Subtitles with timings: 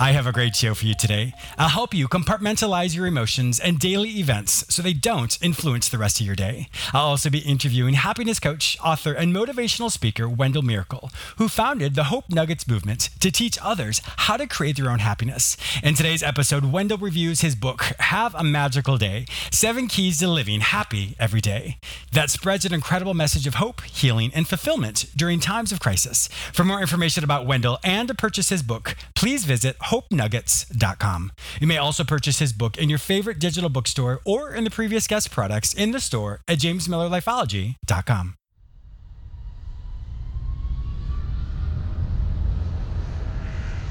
[0.00, 1.34] I have a great show for you today.
[1.58, 6.20] I'll help you compartmentalize your emotions and daily events so they don't influence the rest
[6.20, 6.68] of your day.
[6.92, 12.04] I'll also be interviewing happiness coach, author, and motivational speaker Wendell Miracle, who founded the
[12.04, 15.56] Hope Nuggets movement to teach others how to create their own happiness.
[15.82, 20.60] In today's episode, Wendell reviews his book, Have a Magical Day Seven Keys to Living
[20.60, 21.78] Happy Every Day,
[22.12, 26.28] that spreads an incredible message of hope, healing, and fulfillment during times of crisis.
[26.52, 31.32] For more information about Wendell and to purchase his book, please visit hopenuggets.com.
[31.60, 35.06] You may also purchase his book in your favorite digital bookstore or in the previous
[35.06, 38.34] guest products in the store at jamesmillerlifeology.com.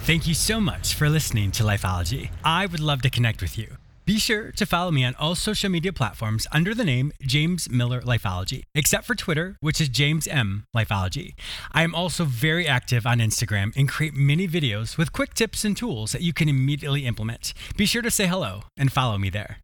[0.08, 2.30] Thank you so much for listening to Lifeology.
[2.42, 3.76] I would love to connect with you.
[4.08, 8.00] Be sure to follow me on all social media platforms under the name James Miller
[8.00, 11.34] Lifeology, except for Twitter, which is James M Lifeology.
[11.74, 15.76] I am also very active on Instagram and create many videos with quick tips and
[15.76, 17.54] tools that you can immediately implement.
[17.76, 19.58] Be sure to say hello and follow me there.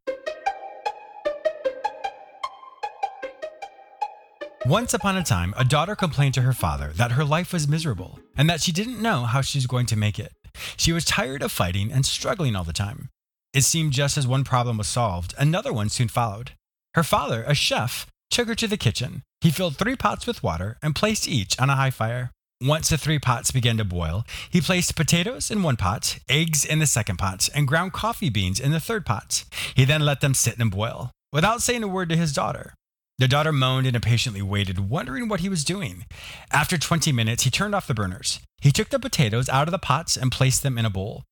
[4.66, 8.20] Once upon a time, a daughter complained to her father that her life was miserable
[8.36, 10.34] and that she didn't know how she was going to make it.
[10.76, 13.08] She was tired of fighting and struggling all the time.
[13.54, 16.52] It seemed just as one problem was solved, another one soon followed.
[16.96, 19.22] Her father, a chef, took her to the kitchen.
[19.42, 22.32] He filled three pots with water and placed each on a high fire.
[22.62, 26.80] Once the three pots began to boil, he placed potatoes in one pot, eggs in
[26.80, 29.44] the second pot, and ground coffee beans in the third pot.
[29.76, 32.74] He then let them sit and boil, without saying a word to his daughter.
[33.20, 36.06] The daughter moaned and impatiently waited, wondering what he was doing.
[36.52, 38.40] After 20 minutes, he turned off the burners.
[38.62, 41.24] He took the potatoes out of the pots and placed them in a bowl.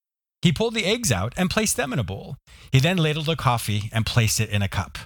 [0.42, 2.38] He pulled the eggs out and placed them in a bowl.
[2.72, 4.98] He then ladled the coffee and placed it in a cup.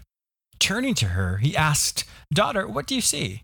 [0.60, 3.42] Turning to her, he asked, Daughter, what do you see?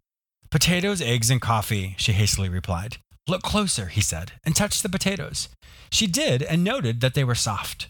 [0.50, 2.97] Potatoes, eggs, and coffee, she hastily replied.
[3.28, 5.50] Look closer, he said, and touched the potatoes.
[5.91, 7.88] She did and noted that they were soft.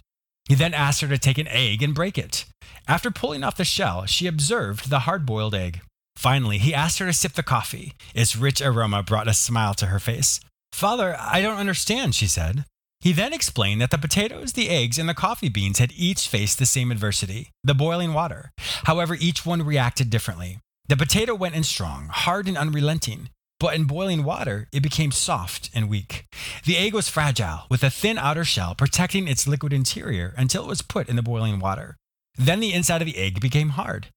[0.48, 2.46] He then asked her to take an egg and break it.
[2.88, 5.82] After pulling off the shell, she observed the hard boiled egg.
[6.16, 7.94] Finally, he asked her to sip the coffee.
[8.14, 10.40] Its rich aroma brought a smile to her face.
[10.74, 12.66] Father, I don't understand, she said.
[13.02, 16.60] He then explained that the potatoes, the eggs, and the coffee beans had each faced
[16.60, 18.52] the same adversity the boiling water.
[18.86, 20.60] However, each one reacted differently.
[20.88, 23.30] The potato went in strong, hard, and unrelenting.
[23.60, 26.26] But in boiling water, it became soft and weak.
[26.66, 30.68] The egg was fragile, with a thin outer shell protecting its liquid interior until it
[30.68, 31.98] was put in the boiling water.
[32.38, 34.08] Then the inside of the egg became hard.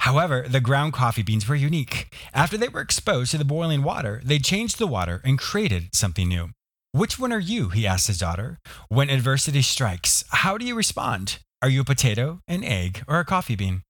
[0.00, 2.14] However, the ground coffee beans were unique.
[2.32, 6.28] After they were exposed to the boiling water, they changed the water and created something
[6.28, 6.50] new.
[6.94, 7.70] Which one are you?
[7.70, 8.60] He asked his daughter.
[8.88, 11.40] When adversity strikes, how do you respond?
[11.60, 13.82] Are you a potato, an egg, or a coffee bean?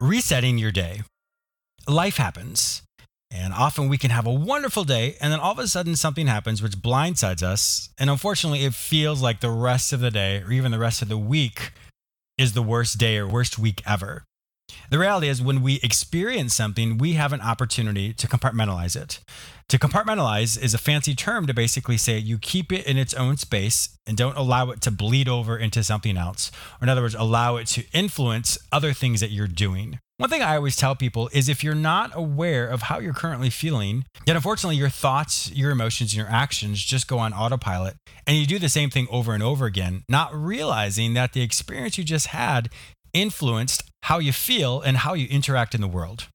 [0.00, 1.02] Resetting your day.
[1.88, 2.82] Life happens.
[3.32, 6.28] And often we can have a wonderful day, and then all of a sudden something
[6.28, 7.88] happens which blindsides us.
[7.98, 11.08] And unfortunately, it feels like the rest of the day or even the rest of
[11.08, 11.72] the week
[12.38, 14.22] is the worst day or worst week ever.
[14.90, 19.20] The reality is, when we experience something, we have an opportunity to compartmentalize it.
[19.68, 23.36] To compartmentalize is a fancy term to basically say you keep it in its own
[23.36, 26.50] space and don't allow it to bleed over into something else.
[26.80, 30.00] Or, in other words, allow it to influence other things that you're doing.
[30.20, 33.48] One thing I always tell people is if you're not aware of how you're currently
[33.48, 37.96] feeling, then unfortunately your thoughts, your emotions, and your actions just go on autopilot.
[38.26, 41.96] And you do the same thing over and over again, not realizing that the experience
[41.96, 42.68] you just had
[43.12, 46.28] influenced how you feel and how you interact in the world.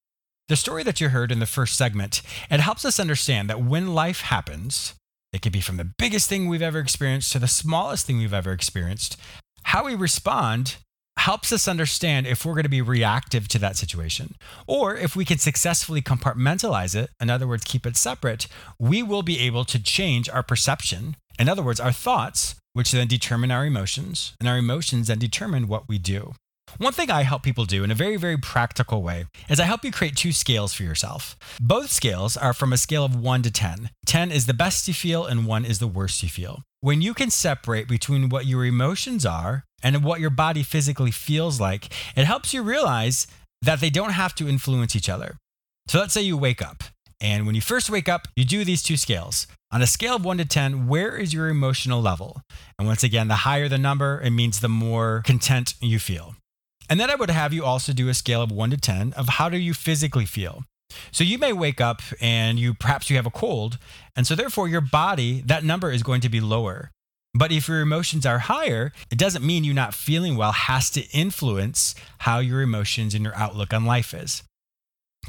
[0.47, 3.95] The story that you heard in the first segment, it helps us understand that when
[3.95, 4.93] life happens,
[5.33, 8.33] it could be from the biggest thing we've ever experienced to the smallest thing we've
[8.33, 9.17] ever experienced.
[9.63, 10.77] How we respond
[11.17, 14.35] helps us understand if we're going to be reactive to that situation
[14.67, 18.47] or if we can successfully compartmentalize it, in other words, keep it separate,
[18.77, 21.15] we will be able to change our perception.
[21.39, 25.67] In other words, our thoughts, which then determine our emotions, and our emotions then determine
[25.67, 26.33] what we do.
[26.77, 29.85] One thing I help people do in a very, very practical way is I help
[29.85, 31.37] you create two scales for yourself.
[31.61, 33.91] Both scales are from a scale of 1 to 10.
[34.05, 36.63] 10 is the best you feel, and 1 is the worst you feel.
[36.81, 41.61] When you can separate between what your emotions are and what your body physically feels
[41.61, 43.25] like, it helps you realize
[43.61, 45.37] that they don't have to influence each other.
[45.87, 46.83] So let's say you wake up
[47.21, 49.47] And when you first wake up, you do these two scales.
[49.71, 52.41] On a scale of 1 to 10, where is your emotional level?
[52.77, 56.35] And once again, the higher the number, it means the more content you feel.
[56.89, 59.29] And then I would have you also do a scale of 1 to 10 of
[59.29, 60.63] how do you physically feel?
[61.11, 63.77] So you may wake up and you perhaps you have a cold,
[64.15, 66.91] and so therefore your body that number is going to be lower.
[67.33, 71.01] But if your emotions are higher, it doesn't mean you're not feeling well, has to
[71.11, 74.43] influence how your emotions and your outlook on life is.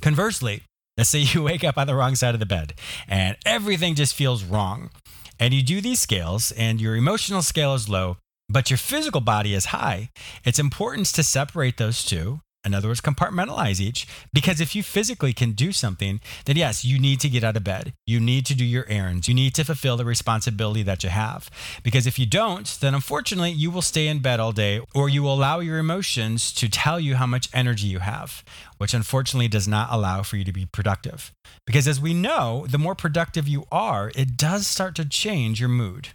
[0.01, 0.63] Conversely,
[0.97, 2.75] let's say you wake up on the wrong side of the bed
[3.09, 4.91] and everything just feels wrong.
[5.39, 8.19] And you do these scales and your emotional scale is low,
[8.49, 10.11] but your physical body is high.
[10.45, 14.09] It's important to separate those two in other words, compartmentalize each.
[14.33, 17.63] Because if you physically can do something, then yes, you need to get out of
[17.63, 17.95] bed.
[18.07, 19.29] You need to do your errands.
[19.29, 21.49] You need to fulfill the responsibility that you have.
[21.85, 25.23] Because if you don't, then unfortunately, you will stay in bed all day or you
[25.23, 28.43] will allow your emotions to tell you how much energy you have,
[28.79, 31.33] which unfortunately does not allow for you to be productive.
[31.67, 35.69] Because as we know, the more productive you are, it does start to change your
[35.69, 36.09] mood.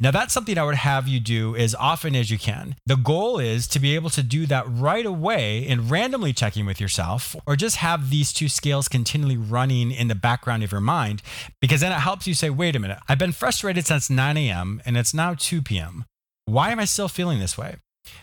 [0.00, 2.76] Now, that's something I would have you do as often as you can.
[2.86, 6.80] The goal is to be able to do that right away and randomly checking with
[6.80, 11.22] yourself, or just have these two scales continually running in the background of your mind,
[11.60, 14.82] because then it helps you say, wait a minute, I've been frustrated since 9 a.m.
[14.84, 16.04] and it's now 2 p.m.
[16.44, 17.76] Why am I still feeling this way?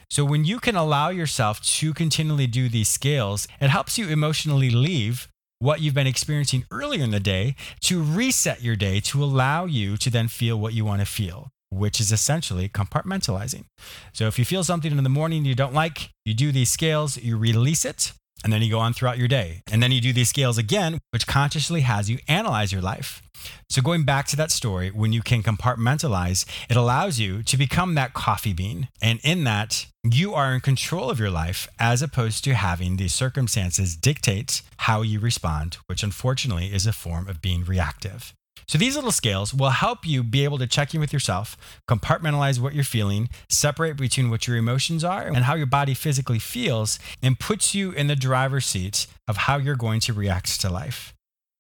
[0.10, 4.70] So, when you can allow yourself to continually do these scales, it helps you emotionally
[4.70, 5.28] leave
[5.60, 9.98] what you've been experiencing earlier in the day to reset your day to allow you
[9.98, 13.66] to then feel what you want to feel, which is essentially compartmentalizing.
[14.14, 17.18] So if you feel something in the morning you don't like, you do these scales,
[17.18, 18.14] you release it,
[18.46, 19.64] and then you go on throughout your day.
[19.72, 23.24] And then you do these scales again, which consciously has you analyze your life.
[23.70, 27.96] So, going back to that story, when you can compartmentalize, it allows you to become
[27.96, 28.88] that coffee bean.
[29.02, 33.16] And in that, you are in control of your life as opposed to having these
[33.16, 38.34] circumstances dictate how you respond, which unfortunately is a form of being reactive.
[38.68, 41.58] So these little scales will help you be able to check in with yourself,
[41.88, 46.40] compartmentalize what you're feeling, separate between what your emotions are and how your body physically
[46.40, 50.70] feels, and puts you in the driver's seat of how you're going to react to
[50.70, 51.14] life.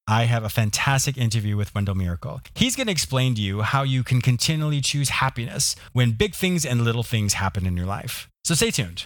[0.07, 2.41] I have a fantastic interview with Wendell Miracle.
[2.53, 6.63] He's going to explain to you how you can continually choose happiness when big things
[6.63, 8.29] and little things happen in your life.
[8.43, 9.05] So stay tuned.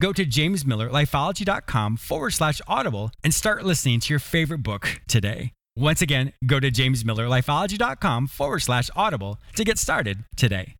[0.00, 5.52] Go to jamesmillerlifeology.com forward slash audible and start listening to your favorite book today.
[5.76, 10.77] Once again, go to jamesmillerlifeology.com forward slash audible to get started today.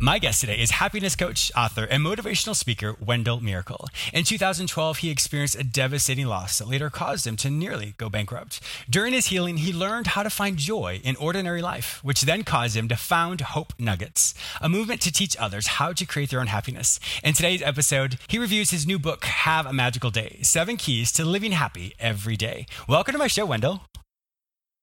[0.00, 3.88] My guest today is happiness coach, author, and motivational speaker Wendell Miracle.
[4.12, 8.60] In 2012, he experienced a devastating loss that later caused him to nearly go bankrupt.
[8.88, 12.76] During his healing, he learned how to find joy in ordinary life, which then caused
[12.76, 16.46] him to found Hope Nuggets, a movement to teach others how to create their own
[16.46, 17.00] happiness.
[17.24, 21.24] In today's episode, he reviews his new book, Have a Magical Day Seven Keys to
[21.24, 22.66] Living Happy Every Day.
[22.88, 23.82] Welcome to my show, Wendell.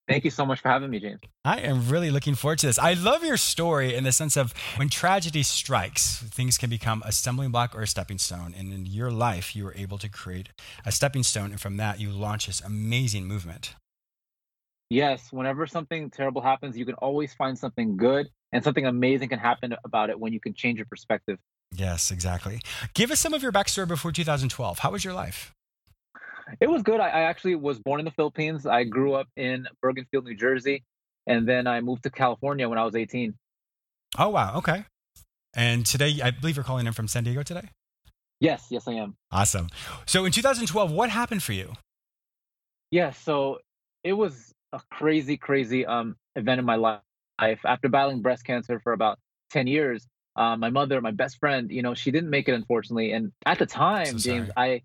[0.08, 1.20] Thank you so much for having me, James.
[1.44, 2.78] I am really looking forward to this.
[2.78, 7.12] I love your story in the sense of when tragedy strikes, things can become a
[7.12, 8.54] stumbling block or a stepping stone.
[8.56, 10.50] And in your life, you were able to create
[10.86, 11.52] a stepping stone.
[11.52, 13.74] And from that, you launch this amazing movement.
[14.92, 19.40] Yes, whenever something terrible happens, you can always find something good and something amazing can
[19.40, 21.40] happen about it when you can change your perspective.
[21.76, 22.62] Yes, exactly.
[22.94, 24.80] Give us some of your backstory before 2012.
[24.80, 25.56] How was your life?
[26.60, 27.00] It was good.
[27.00, 28.66] I, I actually was born in the Philippines.
[28.66, 30.84] I grew up in Bergenfield, New Jersey,
[31.28, 33.34] and then I moved to California when I was 18.
[34.18, 34.58] Oh, wow.
[34.58, 34.86] Okay.
[35.56, 37.70] And today, I believe you're calling in from San Diego today?
[38.40, 39.16] Yes, yes, I am.
[39.32, 39.70] Awesome.
[40.06, 41.74] So in 2012, what happened for you?
[42.92, 43.60] Yeah, so
[44.04, 47.02] it was a crazy, crazy um, event in my life.
[47.40, 49.20] After battling breast cancer for about
[49.52, 53.14] 10 years, uh, my mother, my best friend, you know, she didn't make it, unfortunately.
[53.14, 54.82] And at the time, so James, I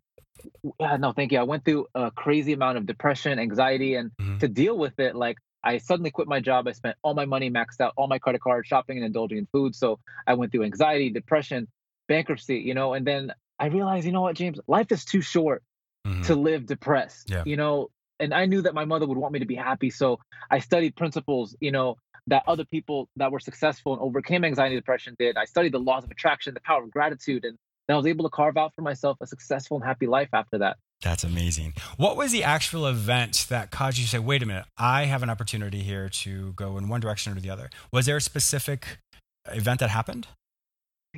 [0.78, 1.38] yeah, no, thank you.
[1.38, 4.38] I went through a crazy amount of depression, anxiety, and mm-hmm.
[4.38, 6.66] to deal with it, like I suddenly quit my job.
[6.68, 9.46] I spent all my money, maxed out all my credit cards, shopping and indulging in
[9.52, 9.74] food.
[9.74, 11.68] So I went through anxiety, depression,
[12.08, 15.62] bankruptcy, you know, and then I realized, you know what, James, life is too short
[16.06, 16.22] mm-hmm.
[16.22, 17.42] to live depressed, yeah.
[17.44, 19.90] you know, and I knew that my mother would want me to be happy.
[19.90, 20.18] So
[20.50, 24.82] I studied principles, you know, that other people that were successful and overcame anxiety and
[24.82, 25.36] depression did.
[25.36, 27.58] I studied the laws of attraction, the power of gratitude, and
[27.90, 30.58] and I was able to carve out for myself a successful and happy life after
[30.58, 30.76] that.
[31.02, 31.74] That's amazing.
[31.96, 35.24] What was the actual event that caused you to say, wait a minute, I have
[35.24, 37.68] an opportunity here to go in one direction or the other?
[37.92, 38.98] Was there a specific
[39.46, 40.28] event that happened?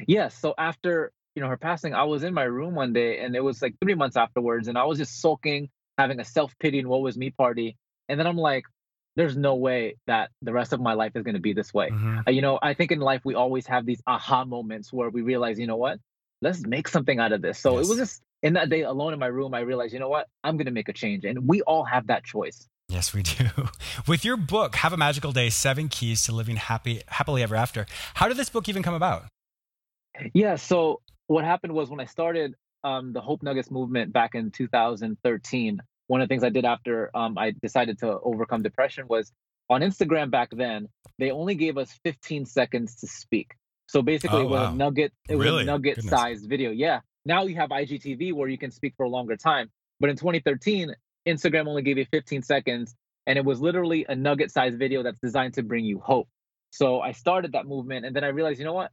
[0.06, 0.34] Yes.
[0.38, 3.44] So after, you know, her passing, I was in my room one day and it
[3.44, 7.02] was like three months afterwards, and I was just sulking, having a self-pity and what
[7.02, 7.76] was me party.
[8.08, 8.64] And then I'm like,
[9.14, 11.90] there's no way that the rest of my life is going to be this way.
[11.90, 15.10] hmm Uh, you know, I think in life we always have these aha moments where
[15.10, 15.98] we realize, you know what?
[16.42, 17.58] Let's make something out of this.
[17.58, 20.08] So it was just in that day alone in my room, I realized, you know
[20.08, 20.26] what?
[20.42, 21.24] I'm going to make a change.
[21.24, 22.68] And we all have that choice.
[22.88, 23.46] Yes, we do.
[24.08, 27.86] With your book, Have a Magical Day Seven Keys to Living Happy, Happily Ever After,
[28.14, 29.24] how did this book even come about?
[30.34, 30.56] Yeah.
[30.56, 35.80] So what happened was when I started um, the Hope Nuggets movement back in 2013,
[36.08, 39.32] one of the things I did after um, I decided to overcome depression was
[39.70, 43.52] on Instagram back then, they only gave us 15 seconds to speak.
[43.92, 44.72] So basically, Oh, it was wow.
[44.72, 46.10] a nugget, it was a nugget Goodness.
[46.10, 46.70] sized video.
[46.70, 47.00] Yeah.
[47.26, 49.70] Now you have IGTV where you can speak for a longer time.
[50.00, 50.94] But in 2013,
[51.28, 52.94] Instagram only gave you 15 seconds,
[53.26, 56.26] and it was literally a nugget sized video that's designed to bring you hope.
[56.70, 58.92] So I started that movement, and then I realized, you know what?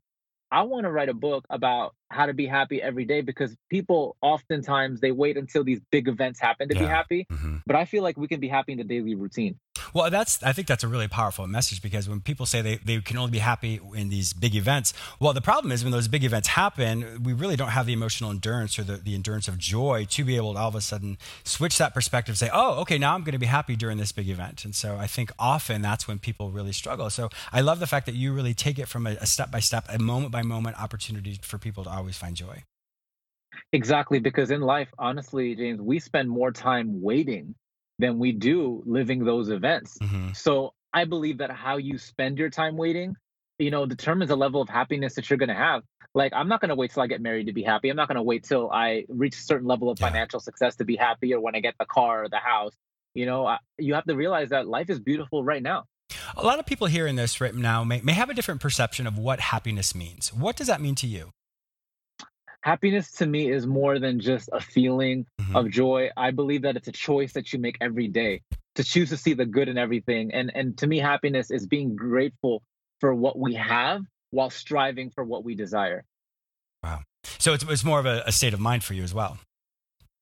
[0.52, 4.16] I want to write a book about how to be happy every day because people
[4.22, 6.88] oftentimes they wait until these big events happen to be Yeah.
[6.88, 7.28] happy.
[7.30, 9.60] hmm But I feel like we can be happy in the daily routine.
[9.94, 13.00] Well, that's I think that's a really powerful message because when people say they, they
[13.02, 16.24] can only be happy in these big events, well, the problem is when those big
[16.24, 20.06] events happen, we really don't have the emotional endurance or the, the endurance of joy
[20.10, 23.16] to be able to all of a sudden switch that perspective, say, oh, okay, now
[23.16, 24.66] I'm going to be happy during this big event.
[24.66, 27.10] And so I think often that's when people really struggle.
[27.10, 29.86] So I love the fact that you really take it from a step by step,
[29.90, 32.64] a moment by moment opportunity for people to always find joy.
[33.72, 37.56] Exactly, because in life, honestly, James, we spend more time waiting
[38.00, 39.98] than we do living those events.
[40.02, 43.16] hmm So I believe that how you spend your time waiting,
[43.60, 45.84] you know, determines the level of happiness that you're going to have.
[46.16, 47.90] Like, I'm not going to wait till I get married to be happy.
[47.90, 50.08] I'm not going to wait till I reach a certain level of Yeah.
[50.08, 52.74] financial success to be happy or when I get the car or the house.
[53.14, 55.84] You know, I, you have to realize that life is beautiful right now.
[56.36, 59.18] A lot of people hearing this right now may, may have a different perception of
[59.18, 60.34] what happiness means.
[60.34, 61.32] What does that mean to you?
[62.62, 65.56] Happiness to me is more than just a feeling Mhm.
[65.56, 66.10] of joy.
[66.18, 68.42] I believe that it's a choice that you make every day
[68.76, 70.34] to choose to see the good in everything.
[70.34, 72.62] And and to me, happiness is being grateful
[73.00, 74.02] for what we have
[74.32, 76.04] while striving for what we desire.
[76.84, 77.04] Wow.
[77.24, 79.38] So it's, it's more of a, a state of mind for you as well.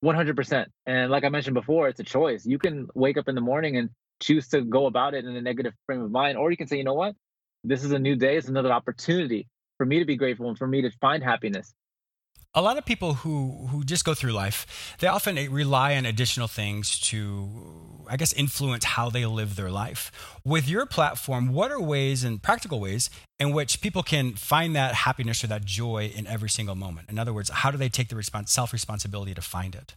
[0.04, 0.66] 100%.
[0.86, 2.46] And like I mentioned before, it's a choice.
[2.46, 3.90] You can wake up in the morning and
[4.20, 6.76] choose to go about it in a negative frame of mind, or you can say,
[6.76, 7.14] you know what?
[7.64, 8.36] This is a new day.
[8.36, 11.74] It's another opportunity for me to be grateful and for me to find happiness.
[12.54, 16.48] A lot of people who, who just go through life, they often rely on additional
[16.48, 20.10] things to, I guess, influence how they live their life.
[20.44, 24.94] With your platform, what are ways and practical ways in which people can find that
[24.94, 27.10] happiness or that joy in every single moment?
[27.10, 29.94] In other words, how do they take the respons- self responsibility to find it?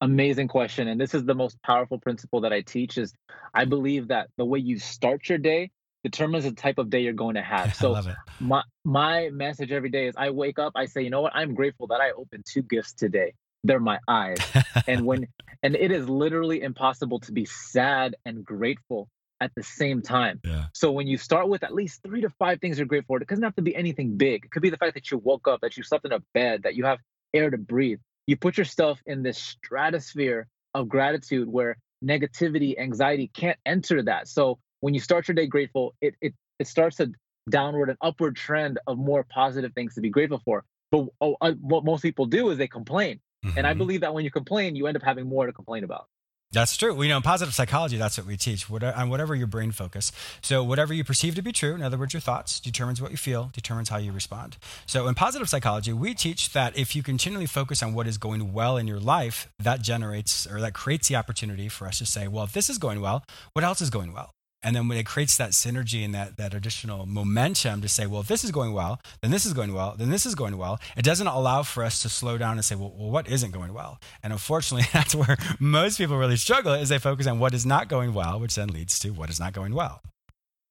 [0.00, 0.88] Amazing question.
[0.88, 3.14] And this is the most powerful principle that I teach is
[3.54, 5.70] I believe that the way you start your day
[6.04, 7.74] determines the type of day you're going to have.
[7.74, 8.16] So love it.
[8.40, 11.34] my my message every day is I wake up, I say, you know what?
[11.34, 13.34] I'm grateful that I opened two gifts today.
[13.64, 14.38] They're my eyes.
[14.86, 15.26] and when
[15.62, 19.08] and it is literally impossible to be sad and grateful
[19.40, 20.40] at the same time.
[20.44, 20.64] yeah.
[20.74, 23.28] So when you start with at least three to five things you're grateful for, it
[23.28, 24.44] doesn't have to be anything big.
[24.44, 26.64] It could be the fact that you woke up, that you slept in a bed,
[26.64, 26.98] that you have
[27.32, 28.00] air to breathe.
[28.26, 34.28] You put yourself in this stratosphere of gratitude where negativity, anxiety can't enter that.
[34.28, 37.08] So when you start your day grateful, it it it starts a
[37.50, 40.64] downward and upward trend of more positive things to be grateful for.
[40.90, 43.20] But oh, uh, what most people do is they complain,
[43.56, 43.78] and I Mhm.
[43.78, 46.08] believe that when you complain, you end up having more to complain about.
[46.50, 46.94] That's true.
[46.94, 49.70] We you know, in positive psychology, that's what we teach what, on whatever your brain
[49.70, 50.12] focus.
[50.40, 53.18] So, whatever you perceive to be true, in other words, your thoughts, determines what you
[53.18, 54.56] feel, determines how you respond.
[54.86, 58.54] So, in positive psychology, we teach that if you continually focus on what is going
[58.54, 62.28] well in your life, that generates or that creates the opportunity for us to say,
[62.28, 64.30] well, if this is going well, what else is going well?
[64.62, 68.20] And then when it creates that synergy and that, that additional momentum to say, well,
[68.20, 70.80] if this is going well, then this is going well, then this is going well,
[70.96, 73.72] it doesn't allow for us to slow down and say, well, well what isn't going
[73.72, 74.00] well?
[74.22, 77.88] And unfortunately, that's where most people really struggle is they focus on what is not
[77.88, 80.02] going well, which then leads to what is not going well.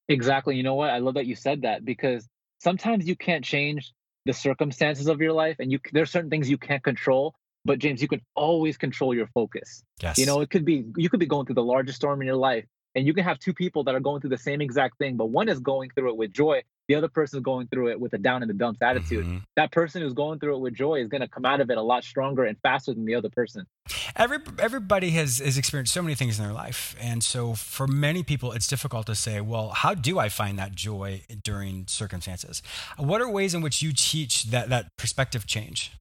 [0.10, 0.56] Exactly.
[0.56, 0.90] You know what?
[0.90, 2.28] I love that you said that because
[2.60, 3.94] sometimes you can't change
[4.26, 7.36] the circumstances of your life, and you there's certain things you can't control.
[7.66, 9.84] But James, you can always control your focus.
[10.02, 10.18] Yes.
[10.18, 12.38] You know, it could be you could be going through the largest storm in your
[12.38, 12.66] life,
[12.98, 15.28] and you can have two people that are going through the same exact thing, but
[15.28, 18.12] one is going through it with joy, the other person is going through it with
[18.14, 19.24] a down in the dumps attitude.
[19.24, 19.44] Mhm.
[19.56, 21.78] That person who's going through it with joy is going to come out of it
[21.78, 23.68] a lot stronger and faster than the other person.
[24.16, 26.96] Every, everybody has, has experienced so many things in their life.
[27.00, 30.74] And so for many people, it's difficult to say, well, how do I find that
[30.74, 32.64] joy during circumstances?
[32.98, 35.92] What are ways in which you teach that, that perspective change?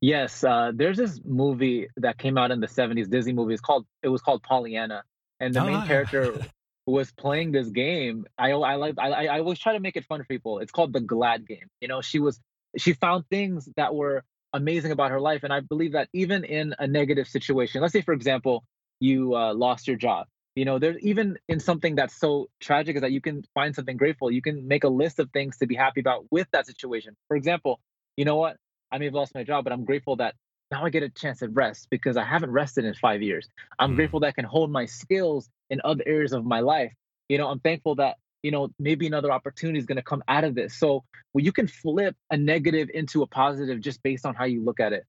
[0.00, 3.52] Yes, uh, there's this movie that came out in the 70s, Disney movie.
[3.52, 5.04] It's called it was called Pollyanna,
[5.44, 5.86] and the Oh, main wow.
[5.86, 6.40] character
[6.86, 8.26] was playing this game.
[8.38, 10.58] I I like I, I I always try to make it fun for people.
[10.58, 11.68] It's called the Glad game.
[11.80, 12.40] You know, she was
[12.76, 16.74] she found things that were amazing about her life, and I believe that even in
[16.78, 18.64] a negative situation, let's say for example,
[19.00, 20.26] you uh, lost your job.
[20.56, 23.96] You know, there's even in something that's so tragic is that you can find something
[23.96, 24.30] grateful.
[24.30, 27.16] You can make a list of things to be happy about with that situation.
[27.28, 27.80] For example,
[28.16, 28.56] you know what?
[28.92, 30.34] I may have lost my job, but I'm grateful that
[30.70, 33.48] now I get a chance at rest because I haven't rested in five years.
[33.78, 33.96] I'm Mm.
[33.96, 36.92] grateful that I can hold my skills in other areas of my life.
[37.28, 40.44] You know, I'm thankful that, you know, maybe another opportunity is going to come out
[40.44, 40.76] of this.
[40.78, 44.62] So well, you can flip a negative into a positive just based on how you
[44.62, 45.04] look at it.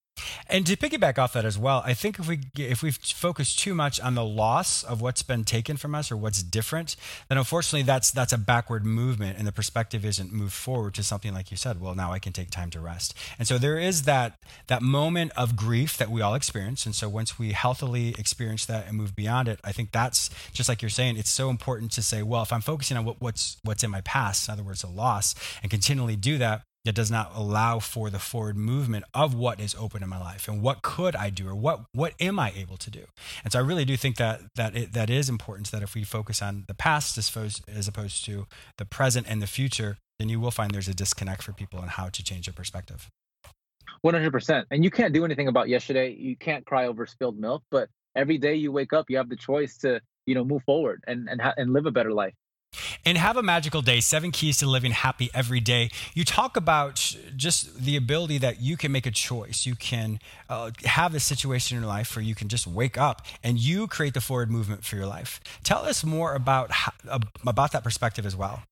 [0.47, 3.73] And to piggyback off that as well, I think if we if we focus too
[3.73, 6.95] much on the loss of what's been taken from us or what's different,
[7.29, 11.33] then unfortunately that's that's a backward movement, and the perspective isn't moved forward to something
[11.33, 11.81] like you said.
[11.81, 15.31] Well, now I can take time to rest, and so there is that that moment
[15.35, 19.15] of grief that we all experience, and so once we healthily experience that and move
[19.15, 21.17] beyond it, I think that's just like you're saying.
[21.17, 24.01] It's so important to say, well, if I'm focusing on what, what's what's in my
[24.01, 28.09] past, in other words, a loss, and continually do that that does not allow for
[28.09, 31.49] the forward movement of what is open in my life and what could I do
[31.49, 33.05] or what what am I able to do.
[33.43, 35.71] And so I really do think that that it, that is important.
[35.71, 38.45] That if we focus on the past as opposed, as opposed to
[38.77, 41.89] the present and the future, then you will find there's a disconnect for people on
[41.89, 43.09] how to change their perspective.
[44.05, 44.65] 100%.
[44.69, 46.13] And you can't do anything about yesterday.
[46.13, 49.35] You can't cry over spilled milk, but every day you wake up, you have the
[49.35, 52.33] choice to, you know, move forward and and, ha- and live a better life.
[53.05, 53.99] And have a magical day.
[53.99, 55.89] Seven keys to living happy every day.
[56.13, 56.95] You talk about
[57.35, 59.65] just the ability that you can make a choice.
[59.65, 63.25] You can uh, have this situation in your life where you can just wake up
[63.43, 65.39] and you create the forward movement for your life.
[65.63, 66.93] Tell us more about how,
[67.45, 68.63] about that perspective as well.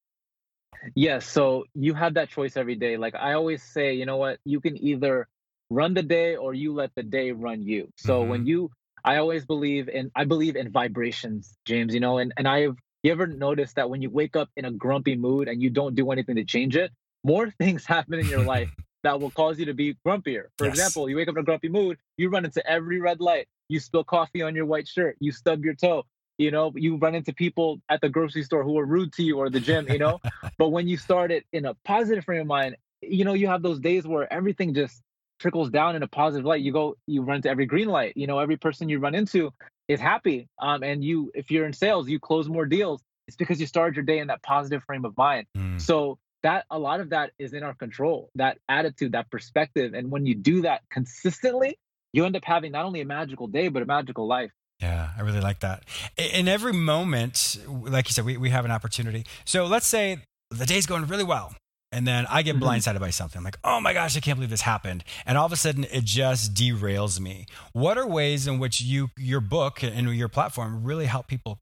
[0.96, 2.98] Yes, so you have that choice every day.
[2.98, 4.40] Like I always say, you know what?
[4.44, 5.28] You can either
[5.70, 7.90] run the day or you let the day run you.
[7.98, 8.30] So Mm-hmm.
[8.30, 8.72] when you
[9.04, 13.12] I always believe in I believe in vibrations, James, you know, and and I've you
[13.12, 16.10] ever notice that when you wake up in a grumpy mood and you don't do
[16.12, 16.92] anything to change it,
[17.24, 18.70] more things happen in your life
[19.04, 20.46] that will cause you to be grumpier.
[20.58, 20.76] For Yes.
[20.76, 23.80] example, you wake up in a grumpy mood, you run into every red light, you
[23.80, 26.06] spill coffee on your white shirt, you stub your toe,
[26.38, 29.38] you know, you run into people at the grocery store who are rude to you
[29.38, 30.22] or the gym, you know.
[30.58, 33.62] but when you start it in a positive frame of mind, you know, you have
[33.62, 35.02] those days where everything just
[35.40, 36.62] trickles down in a positive light.
[36.62, 38.14] You go, you run to every green light.
[38.16, 39.52] You know, every person you run into
[39.88, 40.48] is happy.
[40.62, 43.02] Um, and you, if you're in sales, you close more deals.
[43.28, 45.48] It's because you started your day in that positive frame of mind.
[45.58, 45.80] Mm.
[45.80, 48.30] So that a lot of that is in our control.
[48.36, 51.78] That attitude, that perspective, and when you do that consistently,
[52.12, 54.52] you end up having not only a magical day but a magical life.
[54.82, 55.84] Yeah, I really like that.
[56.18, 59.26] In every moment, like you said, we, we have an opportunity.
[59.46, 60.18] So let's say
[60.50, 61.56] the day's going really well.
[61.94, 62.62] And then I get Mhm.
[62.62, 63.38] blindsided by something.
[63.38, 65.04] I'm like, oh my gosh, I can't believe this happened.
[65.28, 67.46] And all of a sudden, it just derails me.
[67.72, 71.60] What are ways in which you, your book and your platform really help people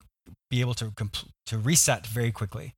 [0.50, 2.76] be able to compl- to reset very quickly?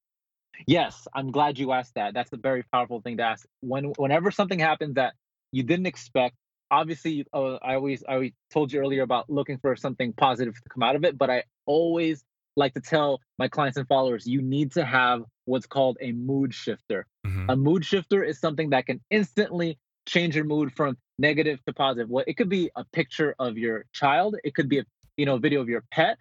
[0.65, 2.13] Yes, I'm glad you asked that.
[2.15, 3.45] That's a very powerful thing to ask.
[3.61, 5.13] When whenever something happens that
[5.51, 6.35] you didn't expect,
[6.71, 10.69] obviously, uh, I always I always told you earlier about looking for something positive to
[10.69, 11.17] come out of it.
[11.17, 12.23] But I always
[12.55, 16.53] like to tell my clients and followers, you need to have what's called a mood
[16.53, 17.05] shifter.
[17.25, 17.45] Mhm.
[17.49, 22.09] A mood shifter is something that can instantly change your mood from negative to positive.
[22.09, 24.35] Well, it could be a picture of your child.
[24.43, 24.85] It could be a
[25.17, 26.17] you know video of your pet.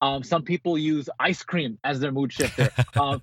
[0.00, 2.70] Um, some people use ice cream as their mood shifter.
[3.00, 3.22] um,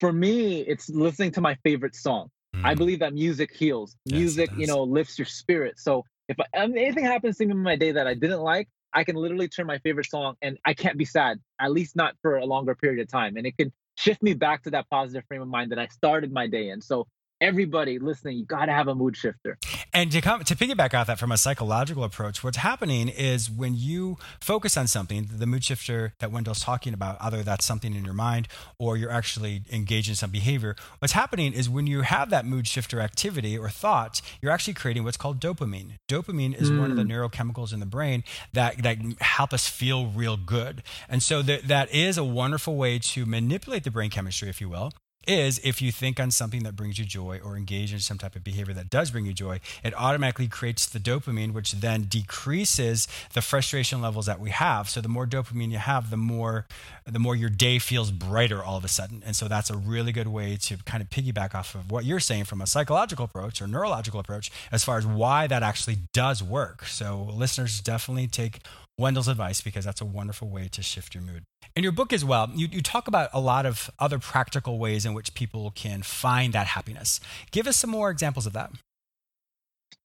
[0.00, 2.30] for me, it's listening to my favorite song.
[2.64, 2.78] I Mm.
[2.78, 3.96] believe that music heals.
[4.04, 5.78] Yes, Music, you know, lifts your spirit.
[5.78, 8.40] So if I, I mean, anything happens to me in my day that I didn't
[8.40, 11.96] like, I can literally turn my favorite song and I can't be sad, at least
[11.96, 13.36] not for a longer period of time.
[13.36, 16.32] And it can shift me back to that positive frame of mind that I started
[16.32, 16.80] my day in.
[16.80, 17.06] So
[17.40, 19.58] everybody listening, you got to have a mood shifter.
[19.92, 23.74] And to come to piggyback off that from a psychological approach, what's happening is when
[23.76, 28.04] you focus on something, the mood shifter that Wendell's talking about, either that's something in
[28.04, 32.30] your mind or you're actually engaged in some behavior, what's happening is when you have
[32.30, 35.92] that mood shifter activity or thought, you're actually creating what's called dopamine.
[36.08, 37.12] Dopamine is one of the mm.
[37.12, 40.82] neurochemicals in the brain that that help us feel real good.
[41.08, 44.68] And so that that is a wonderful way to manipulate the brain chemistry, if you
[44.68, 44.92] will
[45.26, 48.36] is if you think on something that brings you joy or engage in some type
[48.36, 53.08] of behavior that does bring you joy, it automatically creates the dopamine, which then decreases
[53.32, 54.88] the frustration levels that we have.
[54.88, 56.66] So the more dopamine you have, the more
[57.06, 59.22] the more your day feels brighter all of a sudden.
[59.26, 62.20] And so that's a really good way to kind of piggyback off of what you're
[62.20, 66.42] saying from a psychological approach or neurological approach as far as why that actually does
[66.42, 66.86] work.
[66.86, 68.60] So listeners definitely take
[68.96, 71.42] Wendell's advice because that's a wonderful way to shift your mood.
[71.74, 75.04] In your book as well, you, you talk about a lot of other practical ways
[75.04, 77.20] in which people can find that happiness.
[77.50, 78.70] Give us some more examples of that.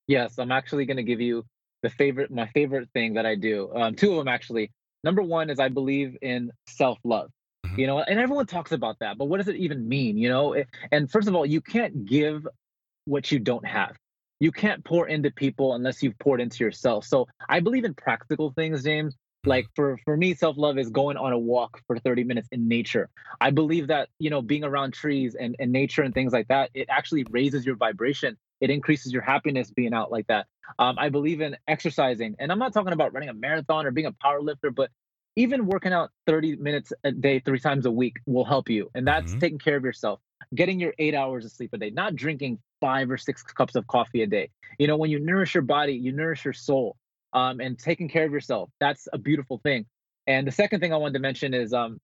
[0.08, 1.46] Yes, I'm actually going to give you
[1.84, 3.72] the favorite, my favorite thing that I do.
[3.76, 4.72] Um, two of them actually.
[5.04, 7.30] Number one is I believe in self love.
[7.66, 7.78] Mhm.
[7.78, 10.18] You know, and everyone talks about that, but what does it even mean?
[10.18, 12.48] You know, It- and first of all, you can't give
[13.06, 13.96] what you don't have.
[14.40, 17.06] You can't pour into people unless you've poured into yourself.
[17.06, 19.16] So I believe in practical things, James.
[19.46, 22.68] Like for for me, self love is going on a walk for 30 minutes in
[22.68, 23.10] nature.
[23.40, 26.72] I believe that you know being around trees and, and nature and things like that,
[26.74, 28.38] it actually raises your vibration.
[28.60, 30.48] It increases your happiness being out like that.
[30.78, 34.08] Um, I believe in exercising, and I'm not talking about running a marathon or being
[34.08, 34.92] a power lifter, but
[35.36, 38.90] even working out 30 minutes a day, three times a week will help you.
[38.94, 39.40] And that's Mhm.
[39.40, 40.20] taking care of yourself,
[40.56, 43.88] getting your eight hours of sleep a day, not drinking five or six cups of
[43.88, 44.50] coffee a day.
[44.78, 46.96] You know, when you nourish your body, you nourish your soul.
[47.32, 49.86] Um, and taking care of yourself, that's a beautiful thing.
[50.26, 52.00] And the second thing I wanted to mention is um,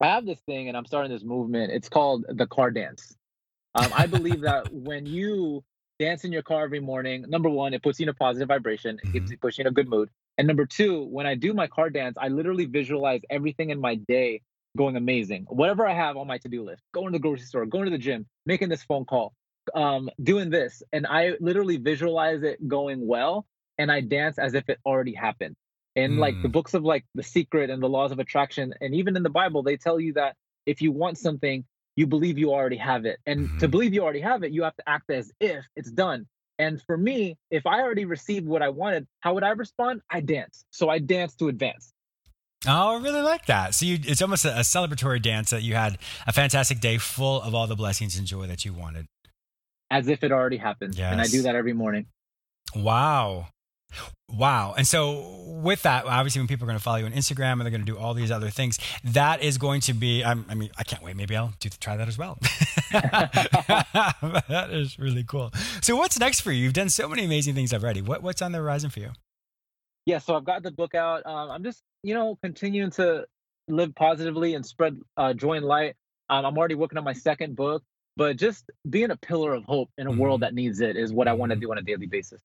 [0.00, 1.72] I have this thing and I'm starting this movement.
[1.72, 3.14] It's called the car dance.
[3.74, 5.62] Um, I believe that when you
[5.98, 8.98] dance in your car every morning, number one, it puts you in a positive vibration,
[9.02, 10.08] it keeps you puts you in a good mood.
[10.38, 13.94] And number two, when I do my car dance, I literally visualize everything in my
[13.94, 14.42] day
[14.76, 15.46] going amazing.
[15.48, 17.90] Whatever I have on my to do list, going to the grocery store, going to
[17.90, 19.34] the gym, making this phone call,
[19.74, 20.82] um, doing this.
[20.92, 23.46] And I literally visualize it going well
[23.78, 25.56] and I dance as if it already happened.
[25.96, 26.52] And like the Mm.
[26.52, 29.62] books of like The Secret and the Laws of Attraction, and even in the Bible,
[29.62, 30.36] they tell you that
[30.66, 31.64] if you want something,
[31.96, 33.18] you believe you already have it.
[33.26, 33.70] And to Mhm.
[33.70, 36.26] believe you already have it, you have to act as if it's done.
[36.58, 40.02] And for me, if I already received what I wanted, how would I respond?
[40.10, 40.64] I dance.
[40.70, 41.92] So I dance to advance.
[42.66, 43.74] Oh, I really like that.
[43.74, 47.42] So you, it's almost a, a celebratory dance that you had a fantastic day full
[47.42, 49.06] of all the blessings and joy that you wanted.
[49.90, 50.98] As if it already happened.
[50.98, 52.06] And I do that every morning.
[52.74, 53.48] Wow.
[54.28, 54.74] Wow.
[54.76, 57.60] And so with that, obviously when people are going to follow you on Instagram and
[57.62, 60.54] they're going to do all these other things, that is going to be, I'm, I
[60.54, 61.16] mean, I can't wait.
[61.16, 62.38] Maybe I'll do try that as well.
[64.48, 65.52] that is really cool.
[65.82, 66.64] So what's next for you?
[66.64, 68.02] You've done so many amazing things already.
[68.02, 69.10] What, what's on the horizon for you?
[70.06, 71.26] Yeah, so I've got the book out.
[71.26, 73.26] Um, I'm just, you know, continuing to
[73.68, 75.96] live positively and spread uh, joy and light.
[76.28, 77.82] Um, I'm already working on my second book,
[78.16, 80.44] but just being a pillar of hope in a world Mhm.
[80.44, 81.60] that needs it is what I want to Mhm.
[81.60, 82.40] do on a daily basis.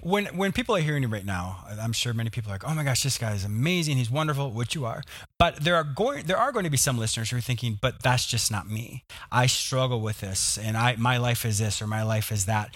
[0.00, 2.74] When when people are hearing you right now, I'm sure many people are like, "Oh
[2.74, 3.96] my gosh, this guy is amazing.
[3.96, 5.02] He's wonderful," which you are.
[5.38, 8.02] But there are going there are going to be some listeners who are thinking, "But
[8.02, 9.04] that's just not me.
[9.32, 12.74] I struggle with this, and I my life is this or my life is that."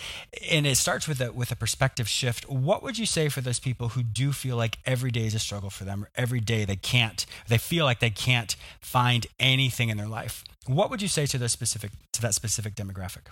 [0.50, 2.48] And it starts with a with a perspective shift.
[2.48, 5.38] What would you say for those people who do feel like every day is a
[5.38, 9.88] struggle for them, or every day they can't, they feel like they can't find anything
[9.90, 10.42] in their life?
[10.66, 13.28] What would you say to those specific to that specific demographic?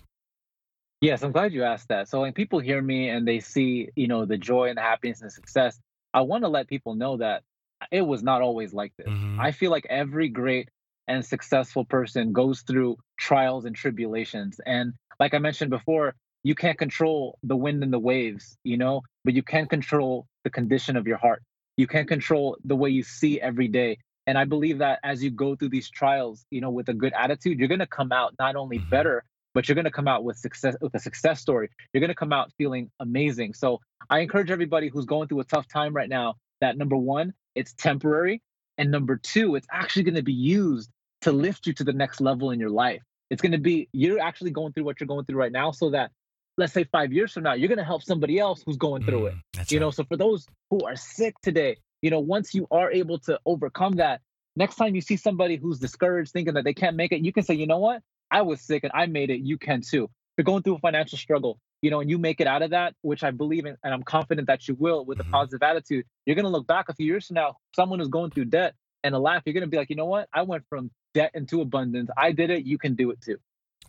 [1.01, 2.09] Yes, I'm glad you asked that.
[2.09, 5.21] So when people hear me and they see, you know, the joy and the happiness
[5.21, 5.79] and the success,
[6.12, 7.45] I want to let people know that
[7.93, 9.07] it was not always like this.
[9.07, 9.38] Mhm.
[9.38, 10.69] I feel like every great
[11.07, 14.61] and successful person goes through trials and tribulations.
[14.67, 19.03] And like I mentioned before, you can't control the wind and the waves, you know,
[19.25, 21.43] but you can control the condition of your heart.
[21.77, 23.99] You can't control the way you see every day.
[24.29, 27.14] And I believe that as you go through these trials, you know, with a good
[27.14, 28.91] attitude, you're going to come out not only Mhm.
[28.91, 31.71] better, but you're going to come out with success with a success story.
[31.93, 33.55] You're going to come out feeling amazing.
[33.55, 37.33] So I encourage everybody who's going through a tough time right now that number one,
[37.55, 38.43] it's temporary,
[38.77, 40.91] and number two, it's actually going to be used
[41.23, 43.03] to lift you to the next level in your life.
[43.31, 45.91] It's going to be you're actually going through what you're going through right now, so
[45.91, 46.11] that
[46.59, 49.27] let's say five years from now, you're going to help somebody else who's going through
[49.27, 49.87] it Mm, that's you right.
[49.87, 53.39] know so for those who are sick today you know once you are able to
[53.47, 54.21] overcome that
[54.57, 57.43] next time you see somebody who's discouraged thinking that they can't make it you can
[57.43, 58.03] say you know what?
[58.31, 59.41] I was sick and i made it.
[59.41, 60.05] You can too.
[60.05, 62.71] If you're going through a financial struggle you know and you make it out of
[62.71, 65.33] that which i believe in and i'm confident that you will with a mm-hmm.
[65.33, 66.05] positive attitude.
[66.27, 68.75] You're going to look back a few years from now someone who's going through debt
[69.05, 70.29] and a laugh you're going to be like you know what?
[70.33, 72.11] I went from debt into abundance.
[72.17, 72.65] I did it.
[72.65, 73.39] You can do it too.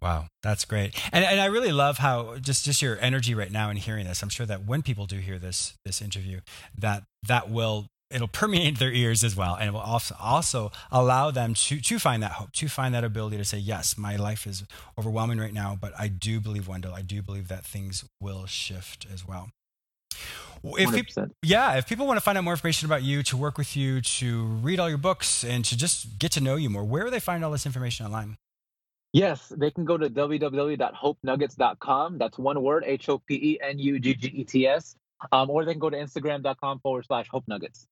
[0.02, 1.00] Wow, that's great.
[1.12, 4.24] And and I really love how just just your energy right now in hearing this.
[4.24, 6.40] I'm sure that when people do hear this this interview,
[6.78, 11.32] that that will it'll permeate their ears as well and it will also also allow
[11.32, 14.48] them to to find that hope, to find that ability to say, "Yes, my life
[14.48, 14.64] is
[14.98, 19.06] overwhelming right now, but I do believe Wendell, I do believe that things will shift
[19.14, 19.50] as well."
[20.64, 21.32] If peop- 100%.
[21.44, 24.02] yeah, if people want to find out more information about you, to work with you,
[24.02, 27.10] to read all your books, and to just get to know you more, where do
[27.10, 28.36] they find all this information online?
[29.14, 32.18] Yes, they can go to www.hopenuggets.com.
[32.18, 34.96] That's one word, H O P E N U G G E T S.
[35.32, 37.88] Um, or they can go to Instagram.com forward slash Hope Nuggets.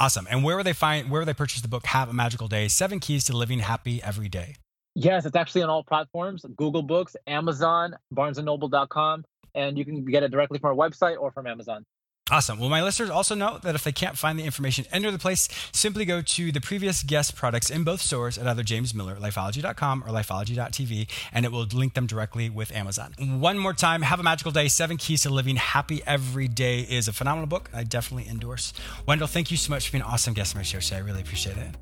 [0.00, 0.26] Awesome.
[0.30, 2.68] And where will they find where will they purchase the book Have a Magical Day?
[2.68, 4.56] Seven Keys to Living Happy Every Day.
[4.94, 10.30] Yes, it's actually on all platforms Google Books, Amazon, barnesandnoble.com, and you can get it
[10.30, 11.84] directly from our website or from Amazon.
[12.30, 12.60] Awesome.
[12.60, 15.48] Well, my listeners also know that if they can't find the information any the place,
[15.72, 20.04] simply go to the previous guest products in both stores at either James Miller, lifeology.com,
[20.04, 23.14] or lifeology.tv, and it will link them directly with Amazon.
[23.18, 24.68] One more time, have a magical day.
[24.68, 27.68] Seven Keys to Living Happy Every Day is a phenomenal book.
[27.74, 28.72] I definitely endorse.
[29.06, 30.96] Wendell, thank you so much for being an awesome guest on my show today.
[30.96, 31.74] I really appreciate it.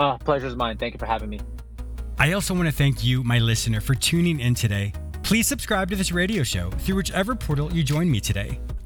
[0.00, 0.76] Oh, pleasure's mine.
[0.76, 1.40] Thank you for having me.
[2.18, 4.92] I also want to thank you, my listener, for tuning in today.
[5.22, 8.58] Please subscribe to this radio show through whichever portal you join me today.